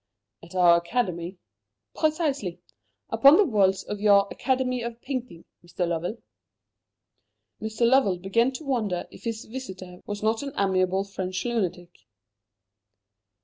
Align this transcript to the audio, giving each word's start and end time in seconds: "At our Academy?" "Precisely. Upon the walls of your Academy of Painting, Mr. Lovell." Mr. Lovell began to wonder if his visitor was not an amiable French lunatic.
"At 0.41 0.55
our 0.55 0.77
Academy?" 0.77 1.37
"Precisely. 1.93 2.59
Upon 3.11 3.37
the 3.37 3.43
walls 3.45 3.83
of 3.83 3.99
your 3.99 4.27
Academy 4.31 4.81
of 4.81 4.99
Painting, 4.99 5.45
Mr. 5.63 5.87
Lovell." 5.87 6.17
Mr. 7.61 7.85
Lovell 7.87 8.17
began 8.17 8.51
to 8.53 8.63
wonder 8.65 9.07
if 9.11 9.25
his 9.25 9.45
visitor 9.45 10.01
was 10.07 10.23
not 10.23 10.41
an 10.41 10.53
amiable 10.57 11.03
French 11.03 11.45
lunatic. 11.45 11.91